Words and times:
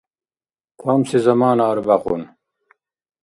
Камси 0.81 1.17
замана 1.25 1.63
арбякьун. 1.73 2.23